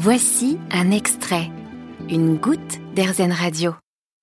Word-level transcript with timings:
Voici 0.00 0.58
un 0.70 0.92
extrait, 0.92 1.48
une 2.08 2.36
goutte 2.36 2.78
d'Airzen 2.94 3.32
Radio. 3.32 3.72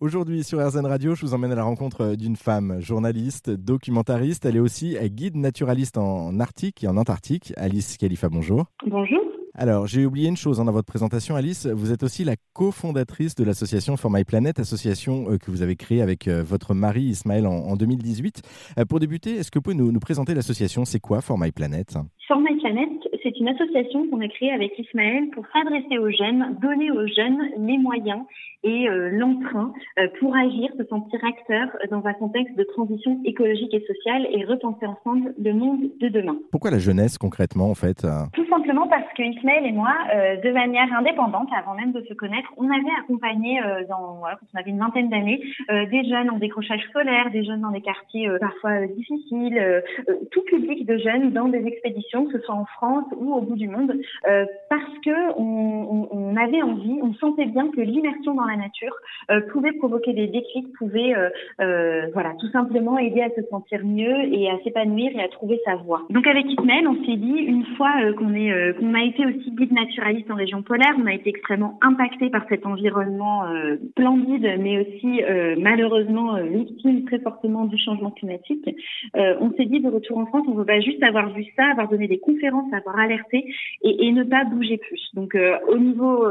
Aujourd'hui 0.00 0.44
sur 0.44 0.58
RZN 0.58 0.84
Radio, 0.84 1.14
je 1.14 1.24
vous 1.24 1.32
emmène 1.32 1.50
à 1.50 1.54
la 1.54 1.62
rencontre 1.62 2.14
d'une 2.14 2.36
femme 2.36 2.78
journaliste, 2.78 3.48
documentariste. 3.48 4.44
Elle 4.44 4.56
est 4.56 4.60
aussi 4.60 4.98
guide 5.02 5.36
naturaliste 5.36 5.96
en 5.96 6.38
Arctique 6.40 6.84
et 6.84 6.88
en 6.88 6.98
Antarctique. 6.98 7.54
Alice 7.56 7.96
Khalifa, 7.96 8.28
bonjour. 8.28 8.66
Bonjour. 8.84 9.22
Alors, 9.54 9.86
j'ai 9.86 10.04
oublié 10.04 10.28
une 10.28 10.36
chose 10.36 10.60
hein, 10.60 10.66
dans 10.66 10.72
votre 10.72 10.86
présentation, 10.86 11.36
Alice. 11.36 11.66
Vous 11.66 11.90
êtes 11.90 12.02
aussi 12.02 12.24
la 12.24 12.36
cofondatrice 12.52 13.34
de 13.34 13.44
l'association 13.44 13.96
For 13.96 14.10
My 14.10 14.24
Planet, 14.24 14.58
association 14.58 15.30
euh, 15.30 15.38
que 15.38 15.50
vous 15.50 15.62
avez 15.62 15.76
créée 15.76 16.02
avec 16.02 16.28
euh, 16.28 16.42
votre 16.42 16.74
mari 16.74 17.02
Ismaël 17.02 17.46
en, 17.46 17.76
2018. 17.76 18.42
Euh, 18.78 18.84
pour 18.84 19.00
débuter, 19.00 19.36
est-ce 19.36 19.50
que 19.50 19.58
vous 19.58 19.62
pouvez 19.62 19.76
nous, 19.76 19.90
nous 19.90 20.00
présenter 20.00 20.34
l'association? 20.34 20.84
C'est 20.84 21.00
quoi 21.00 21.22
For 21.22 21.38
My 21.38 21.50
Planet? 21.50 21.94
For 22.28 22.38
My 22.38 22.58
Planet, 22.60 22.88
c'est 23.22 23.38
une 23.38 23.48
association 23.48 24.08
qu'on 24.08 24.20
a 24.20 24.28
créée 24.28 24.52
avec 24.52 24.78
Ismaël 24.78 25.28
pour 25.30 25.46
s'adresser 25.52 25.98
aux 25.98 26.10
jeunes, 26.10 26.56
donner 26.60 26.90
aux 26.90 27.06
jeunes 27.06 27.50
les 27.58 27.78
moyens 27.78 28.24
et 28.64 28.88
euh, 28.88 29.10
l'emprunt 29.10 29.72
euh, 29.98 30.06
pour 30.20 30.34
agir, 30.36 30.70
se 30.78 30.84
sentir 30.86 31.20
acteur 31.24 31.68
dans 31.90 32.06
un 32.06 32.12
contexte 32.12 32.56
de 32.56 32.64
transition 32.64 33.20
écologique 33.24 33.74
et 33.74 33.84
sociale 33.86 34.26
et 34.30 34.44
repenser 34.44 34.86
ensemble 34.86 35.34
le 35.42 35.52
monde 35.52 35.90
de 36.00 36.08
demain. 36.08 36.36
Pourquoi 36.50 36.70
la 36.70 36.78
jeunesse 36.78 37.18
concrètement 37.18 37.70
en 37.70 37.74
fait 37.74 38.04
euh 38.04 38.22
Tout 38.32 38.46
simplement 38.46 38.86
parce 38.88 39.12
que 39.16 39.22
Ismaël 39.22 39.66
et 39.66 39.72
moi, 39.72 39.92
de 40.42 40.50
manière 40.52 40.92
indépendante, 40.92 41.48
avant 41.56 41.74
même 41.74 41.92
de 41.92 42.02
se 42.02 42.14
connaître, 42.14 42.48
on 42.56 42.66
avait 42.66 42.94
accompagné 43.00 43.60
dans 43.88 44.18
voilà, 44.18 44.36
quand 44.36 44.46
on 44.54 44.58
avait 44.58 44.70
une 44.70 44.78
vingtaine 44.78 45.08
d'années 45.08 45.40
des 45.68 46.04
jeunes 46.08 46.30
en 46.30 46.38
décrochage 46.38 46.82
scolaire, 46.90 47.30
des 47.30 47.44
jeunes 47.44 47.60
dans 47.60 47.70
des 47.70 47.80
quartiers 47.80 48.28
parfois 48.40 48.86
difficiles, 48.86 49.82
tout 50.30 50.42
public 50.42 50.86
de 50.86 50.98
jeunes 50.98 51.32
dans 51.32 51.48
des 51.48 51.66
expéditions, 51.66 52.26
que 52.26 52.38
ce 52.38 52.44
soit 52.44 52.54
en 52.54 52.66
France 52.66 53.06
ou 53.16 53.32
au 53.32 53.40
bout 53.40 53.56
du 53.56 53.68
monde, 53.68 53.94
parce 54.68 54.98
que 55.04 55.38
on, 55.38 56.08
on, 56.10 56.36
avait 56.36 56.62
envie, 56.62 56.98
on 57.02 57.14
sentait 57.14 57.46
bien 57.46 57.68
que 57.68 57.80
l'immersion 57.80 58.34
dans 58.34 58.44
la 58.44 58.51
nature 58.56 58.94
euh, 59.30 59.40
pouvait 59.52 59.72
provoquer 59.72 60.12
des 60.12 60.26
déclics, 60.26 60.72
pouvait 60.78 61.14
euh, 61.14 61.28
euh, 61.60 62.06
voilà 62.12 62.32
tout 62.40 62.48
simplement 62.48 62.98
aider 62.98 63.20
à 63.20 63.30
se 63.30 63.42
sentir 63.50 63.84
mieux 63.84 64.32
et 64.32 64.50
à 64.50 64.58
s'épanouir 64.64 65.12
et 65.14 65.22
à 65.22 65.28
trouver 65.28 65.60
sa 65.64 65.76
voie. 65.76 66.02
Donc 66.10 66.26
avec 66.26 66.46
Ismaël, 66.50 66.86
on 66.88 67.04
s'est 67.04 67.16
dit 67.16 67.38
une 67.38 67.64
fois 67.76 67.92
qu'on 68.18 68.34
est 68.34 68.76
qu'on 68.78 68.94
a 68.94 69.04
été 69.04 69.24
aussi 69.26 69.50
guide 69.52 69.72
naturaliste 69.72 70.30
en 70.30 70.34
région 70.34 70.62
polaire, 70.62 70.94
on 70.98 71.06
a 71.06 71.14
été 71.14 71.30
extrêmement 71.30 71.78
impacté 71.82 72.30
par 72.30 72.44
cet 72.48 72.66
environnement 72.66 73.44
splendide, 73.90 74.56
mais 74.60 74.80
aussi 74.80 75.22
malheureusement 75.58 76.36
victime 76.42 77.04
très 77.04 77.20
fortement 77.20 77.64
du 77.64 77.78
changement 77.78 78.10
climatique. 78.10 78.68
on 79.14 79.50
s'est 79.56 79.66
dit 79.66 79.80
de 79.80 79.88
retour 79.88 80.18
en 80.18 80.26
France, 80.26 80.46
on 80.48 80.54
veut 80.54 80.64
pas 80.64 80.80
juste 80.80 81.02
avoir 81.02 81.32
vu 81.32 81.44
ça, 81.56 81.64
avoir 81.70 81.88
donné 81.88 82.08
des 82.08 82.18
conférences, 82.18 82.72
avoir 82.72 82.98
alerté 82.98 83.44
et, 83.82 84.06
et 84.06 84.12
ne 84.12 84.24
pas 84.24 84.44
bouger 84.44 84.78
plus. 84.78 85.10
Donc 85.14 85.36
au 85.68 85.78
niveau 85.78 86.26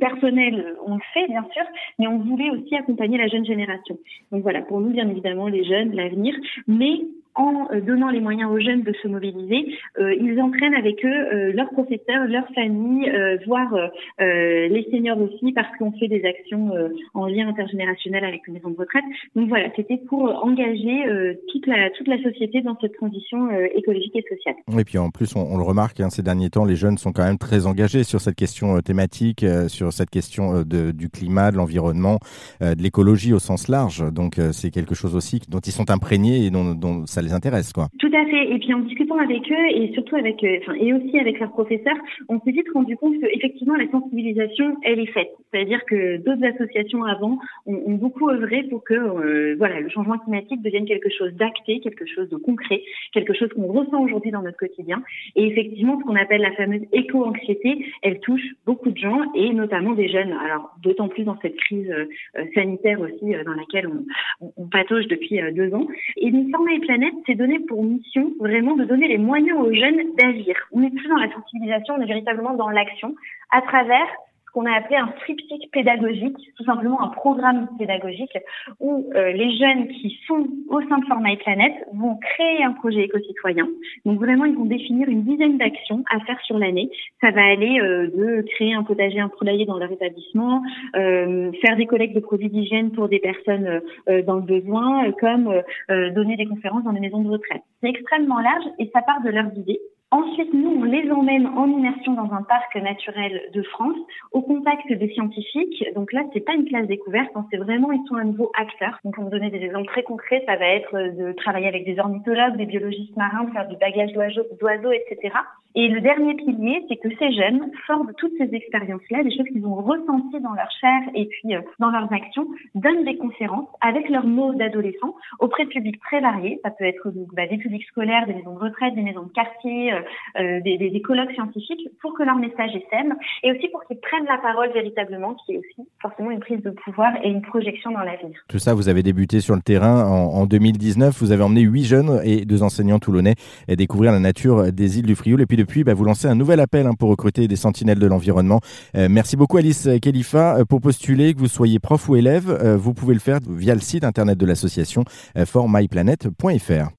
personnel, 0.00 0.76
on 0.86 0.94
le 0.94 1.02
fait 1.14 1.27
bien 1.28 1.44
sûr, 1.52 1.62
mais 1.98 2.06
on 2.06 2.18
voulait 2.18 2.50
aussi 2.50 2.74
accompagner 2.74 3.18
la 3.18 3.28
jeune 3.28 3.44
génération. 3.44 3.98
Donc 4.32 4.42
voilà, 4.42 4.62
pour 4.62 4.80
nous, 4.80 4.90
bien 4.90 5.08
évidemment, 5.08 5.48
les 5.48 5.64
jeunes, 5.64 5.94
l'avenir, 5.94 6.34
mais 6.66 7.02
en 7.38 7.68
euh, 7.72 7.80
donnant 7.80 8.10
les 8.10 8.20
moyens 8.20 8.50
aux 8.50 8.58
jeunes 8.58 8.82
de 8.82 8.92
se 9.00 9.08
mobiliser, 9.08 9.78
euh, 9.98 10.14
ils 10.14 10.40
entraînent 10.40 10.74
avec 10.74 11.04
eux 11.04 11.08
euh, 11.08 11.52
leurs 11.52 11.70
professeurs, 11.70 12.26
leurs 12.26 12.48
familles, 12.54 13.10
voire 13.46 13.72
les 14.18 14.86
seniors 14.90 15.20
aussi, 15.20 15.52
parce 15.52 15.68
qu'on 15.78 15.92
fait 15.92 16.08
des 16.08 16.24
actions 16.24 16.72
en 17.14 17.26
lien 17.26 17.48
intergénérationnel 17.48 18.24
avec 18.24 18.46
une 18.48 18.54
maison 18.54 18.70
de 18.70 18.76
retraite. 18.76 19.04
Donc 19.36 19.48
voilà, 19.48 19.68
c'était 19.76 19.98
pour 20.08 20.22
engager 20.44 21.36
toute 21.52 21.66
la 21.66 22.22
société 22.22 22.62
dans 22.62 22.76
cette 22.80 22.94
transition 22.94 23.48
écologique 23.74 24.16
et 24.16 24.24
sociale. 24.28 24.56
Et 24.78 24.84
puis 24.84 24.98
en 24.98 25.10
plus, 25.10 25.36
on, 25.36 25.56
le 25.56 25.62
remarque, 25.62 26.00
hein, 26.00 26.10
ces 26.10 26.22
derniers 26.22 26.50
temps, 26.50 26.64
les 26.64 26.76
jeunes 26.76 26.98
sont 26.98 27.12
quand 27.12 27.24
même 27.24 27.38
très 27.38 27.66
engagés 27.66 28.02
sur 28.02 28.20
cette 28.20 28.36
question 28.36 28.80
thématique, 28.80 29.44
sur 29.68 29.92
cette 29.92 30.10
question 30.10 30.62
du 30.62 31.08
climat, 31.08 31.52
de 31.52 31.56
l'environnement, 31.56 32.18
de 32.60 32.82
l'écologie 32.82 33.32
au 33.32 33.38
sens 33.38 33.68
large. 33.68 34.04
Donc 34.12 34.36
c'est 34.52 34.70
quelque 34.70 34.94
chose 34.94 35.14
aussi 35.14 35.40
dont 35.48 35.60
ils 35.60 35.72
sont 35.72 35.90
imprégnés 35.90 36.46
et 36.46 36.50
dont 36.50 37.06
ça 37.06 37.22
les 37.22 37.27
quoi. 37.74 37.88
Tout 37.98 38.10
à 38.14 38.24
fait. 38.26 38.50
Et 38.50 38.58
puis 38.58 38.72
en 38.74 38.80
discutant 38.80 39.18
avec 39.18 39.50
eux 39.50 39.66
et 39.70 39.92
surtout 39.92 40.16
avec, 40.16 40.42
euh, 40.44 40.58
enfin, 40.62 40.74
et 40.74 40.92
aussi 40.92 41.18
avec 41.18 41.38
leurs 41.40 41.50
professeurs, 41.50 41.96
on 42.28 42.40
s'est 42.40 42.50
vite 42.50 42.68
rendu 42.72 42.96
compte 42.96 43.18
que 43.20 43.26
effectivement 43.34 43.74
la 43.76 43.88
sensibilisation, 43.90 44.76
elle 44.82 45.00
est 45.00 45.12
faite. 45.12 45.30
C'est-à-dire 45.52 45.84
que 45.86 46.18
d'autres 46.18 46.44
associations 46.44 47.04
avant 47.04 47.38
ont, 47.66 47.98
beaucoup 47.98 48.30
œuvré 48.30 48.62
pour 48.64 48.84
que, 48.84 48.94
euh, 48.94 49.56
voilà, 49.58 49.80
le 49.80 49.88
changement 49.88 50.18
climatique 50.18 50.62
devienne 50.62 50.84
quelque 50.84 51.10
chose 51.10 51.32
d'acté, 51.34 51.80
quelque 51.80 52.06
chose 52.06 52.28
de 52.28 52.36
concret, 52.36 52.82
quelque 53.12 53.34
chose 53.34 53.48
qu'on 53.54 53.66
ressent 53.66 54.00
aujourd'hui 54.02 54.30
dans 54.30 54.42
notre 54.42 54.56
quotidien. 54.56 55.02
Et 55.34 55.46
effectivement, 55.46 55.98
ce 55.98 56.04
qu'on 56.04 56.16
appelle 56.16 56.42
la 56.42 56.52
fameuse 56.52 56.82
éco-anxiété, 56.92 57.86
elle 58.02 58.20
touche 58.20 58.46
beaucoup 58.66 58.90
de 58.90 58.98
gens 58.98 59.20
et 59.34 59.52
notamment 59.52 59.94
des 59.94 60.08
jeunes. 60.08 60.32
Alors 60.32 60.70
d'autant 60.82 61.08
plus 61.08 61.24
dans 61.24 61.38
cette 61.42 61.56
crise 61.56 61.90
euh, 61.90 62.44
sanitaire 62.54 63.00
aussi 63.00 63.32
dans 63.44 63.54
laquelle 63.54 63.88
on, 63.88 64.04
on, 64.40 64.68
patauge 64.68 65.06
depuis 65.08 65.40
deux 65.54 65.74
ans. 65.74 65.86
Et 66.16 66.30
Format 66.50 66.72
et 66.72 66.80
Planète 66.80 67.14
c'est 67.26 67.34
donné 67.34 67.58
pour 67.60 67.82
mission 67.82 68.32
vraiment 68.40 68.76
de 68.76 68.84
donner 68.84 69.08
les 69.08 69.18
moyens 69.18 69.58
aux 69.58 69.72
jeunes 69.72 70.14
d'agir. 70.16 70.56
On 70.72 70.80
n'est 70.80 70.90
plus 70.90 71.08
dans 71.08 71.16
la 71.16 71.32
sensibilisation, 71.32 71.94
on 71.94 72.02
est 72.02 72.06
véritablement 72.06 72.54
dans 72.54 72.70
l'action 72.70 73.14
à 73.50 73.62
travers 73.62 74.06
qu'on 74.52 74.66
a 74.66 74.72
appelé 74.72 74.96
un 74.96 75.08
triptyque 75.20 75.70
pédagogique, 75.72 76.36
tout 76.56 76.64
simplement 76.64 77.02
un 77.02 77.08
programme 77.08 77.68
pédagogique 77.78 78.36
où 78.80 79.10
euh, 79.14 79.32
les 79.32 79.56
jeunes 79.56 79.88
qui 79.88 80.18
sont 80.26 80.46
au 80.68 80.80
sein 80.88 80.98
de 80.98 81.04
Format 81.06 81.36
Planète 81.36 81.74
vont 81.92 82.16
créer 82.16 82.64
un 82.64 82.72
projet 82.72 83.04
éco-citoyen. 83.04 83.68
Donc 84.04 84.18
vraiment, 84.18 84.44
ils 84.44 84.56
vont 84.56 84.64
définir 84.64 85.08
une 85.08 85.22
dizaine 85.22 85.58
d'actions 85.58 86.04
à 86.10 86.20
faire 86.20 86.40
sur 86.42 86.58
l'année. 86.58 86.90
Ça 87.20 87.30
va 87.30 87.44
aller 87.44 87.80
euh, 87.80 88.08
de 88.08 88.42
créer 88.54 88.74
un 88.74 88.82
potager, 88.82 89.20
un 89.20 89.28
poulailler 89.28 89.66
dans 89.66 89.78
leur 89.78 89.90
établissement, 89.90 90.62
euh, 90.96 91.52
faire 91.62 91.76
des 91.76 91.86
collectes 91.86 92.14
de 92.14 92.20
produits 92.20 92.48
d'hygiène 92.48 92.90
pour 92.92 93.08
des 93.08 93.18
personnes 93.18 93.80
dans 94.26 94.36
le 94.36 94.42
besoin, 94.42 95.10
comme 95.12 95.62
donner 95.88 96.36
des 96.36 96.46
conférences 96.46 96.84
dans 96.84 96.92
les 96.92 97.00
maisons 97.00 97.22
de 97.22 97.28
retraite. 97.28 97.62
C'est 97.82 97.88
extrêmement 97.88 98.40
large 98.40 98.64
et 98.78 98.90
ça 98.92 99.02
part 99.02 99.22
de 99.22 99.30
leurs 99.30 99.52
idées. 99.56 99.80
Ensuite, 100.10 100.54
nous, 100.54 100.70
on 100.70 100.84
les 100.84 101.10
emmène 101.10 101.46
en 101.48 101.66
immersion 101.66 102.14
dans 102.14 102.32
un 102.32 102.42
parc 102.42 102.74
naturel 102.76 103.42
de 103.52 103.62
France, 103.62 103.96
au 104.32 104.40
contact 104.40 104.90
des 104.90 105.08
scientifiques. 105.10 105.84
Donc 105.94 106.14
là, 106.14 106.22
c'est 106.32 106.40
pas 106.40 106.54
une 106.54 106.64
classe 106.64 106.86
découverte, 106.86 107.30
hein, 107.34 107.44
c'est 107.50 107.58
vraiment, 107.58 107.92
ils 107.92 108.02
sont 108.08 108.14
un 108.14 108.24
nouveau 108.24 108.50
acteur. 108.58 108.98
Donc, 109.04 109.16
pour 109.16 109.24
vous 109.24 109.30
donner 109.30 109.50
des 109.50 109.58
exemples 109.58 109.88
très 109.88 110.02
concrets, 110.02 110.42
ça 110.46 110.56
va 110.56 110.64
être 110.64 110.94
de 110.94 111.32
travailler 111.32 111.68
avec 111.68 111.84
des 111.84 111.98
ornithologues, 111.98 112.56
des 112.56 112.64
biologistes 112.64 113.14
marins, 113.18 113.44
de 113.44 113.50
faire 113.50 113.68
du 113.68 113.76
bagage 113.76 114.12
d'oiseaux, 114.14 114.92
etc. 114.92 115.34
Et 115.74 115.88
le 115.88 116.00
dernier 116.00 116.34
pilier, 116.34 116.84
c'est 116.88 116.96
que 116.96 117.08
ces 117.18 117.32
jeunes, 117.32 117.70
forts 117.86 118.06
de 118.06 118.12
toutes 118.12 118.32
ces 118.38 118.52
expériences-là, 118.54 119.22
des 119.22 119.30
choses 119.30 119.46
qu'ils 119.46 119.66
ont 119.66 119.74
ressenties 119.74 120.40
dans 120.40 120.54
leur 120.54 120.70
chair 120.80 121.00
et 121.14 121.26
puis 121.26 121.54
euh, 121.54 121.60
dans 121.78 121.90
leurs 121.90 122.10
actions, 122.12 122.46
donnent 122.74 123.04
des 123.04 123.16
conférences 123.16 123.68
avec 123.80 124.08
leurs 124.08 124.26
mots 124.26 124.54
d'adolescents 124.54 125.14
auprès 125.38 125.66
de 125.66 125.68
publics 125.68 126.00
très 126.00 126.20
variés. 126.20 126.58
Ça 126.64 126.70
peut 126.70 126.84
être 126.84 127.12
bah, 127.34 127.46
des 127.46 127.58
publics 127.58 127.86
scolaires, 127.86 128.26
des 128.26 128.34
maisons 128.34 128.54
de 128.54 128.60
retraite, 128.60 128.94
des 128.94 129.02
maisons 129.02 129.24
de 129.24 129.32
quartier, 129.32 129.92
euh, 129.98 130.40
euh, 130.40 130.60
des, 130.60 130.78
des, 130.78 131.02
colloques 131.02 131.32
scientifiques 131.32 131.88
pour 132.00 132.14
que 132.14 132.22
leur 132.22 132.36
message 132.36 132.70
essaime 132.74 133.14
et 133.42 133.52
aussi 133.52 133.68
pour 133.68 133.84
qu'ils 133.84 133.98
prennent 133.98 134.26
la 134.26 134.38
parole 134.38 134.70
véritablement, 134.72 135.34
qui 135.34 135.54
est 135.54 135.58
aussi 135.58 135.88
forcément 136.00 136.30
une 136.30 136.40
prise 136.40 136.62
de 136.62 136.70
pouvoir 136.70 137.12
et 137.22 137.28
une 137.28 137.42
projection 137.42 137.90
dans 137.90 138.00
l'avenir. 138.00 138.38
Tout 138.48 138.58
ça, 138.58 138.74
vous 138.74 138.88
avez 138.88 139.02
débuté 139.02 139.40
sur 139.40 139.54
le 139.54 139.62
terrain 139.62 140.04
en, 140.06 140.40
en 140.40 140.46
2019. 140.46 141.16
Vous 141.18 141.32
avez 141.32 141.42
emmené 141.42 141.62
huit 141.62 141.84
jeunes 141.84 142.20
et 142.24 142.44
deux 142.44 142.62
enseignants 142.62 142.98
toulonnais 142.98 143.34
à 143.68 143.76
découvrir 143.76 144.12
la 144.12 144.20
nature 144.20 144.72
des 144.72 144.98
îles 144.98 145.06
du 145.06 145.14
Frioul. 145.14 145.40
Et 145.40 145.46
puis 145.46 145.56
depuis, 145.56 145.84
bah, 145.84 145.94
vous 145.94 146.04
lancez 146.04 146.28
un 146.28 146.34
nouvel 146.34 146.60
appel 146.60 146.86
hein, 146.86 146.94
pour 146.98 147.10
recruter 147.10 147.48
des 147.48 147.56
sentinelles 147.56 147.98
de 147.98 148.06
l'environnement. 148.06 148.60
Euh, 148.96 149.08
merci 149.10 149.36
beaucoup 149.36 149.56
Alice 149.56 149.88
Khalifa. 150.02 150.64
Pour 150.68 150.80
postuler, 150.80 151.34
que 151.34 151.38
vous 151.38 151.48
soyez 151.48 151.78
prof 151.78 152.08
ou 152.08 152.16
élève, 152.16 152.76
vous 152.76 152.94
pouvez 152.94 153.14
le 153.14 153.20
faire 153.20 153.38
via 153.48 153.74
le 153.74 153.80
site 153.80 154.04
internet 154.04 154.38
de 154.38 154.46
l'association 154.46 155.04
formyplanet.fr. 155.44 156.90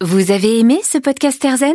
Vous 0.00 0.30
avez 0.30 0.60
aimé 0.60 0.78
ce 0.84 0.96
podcast 0.98 1.44
Erzen 1.44 1.74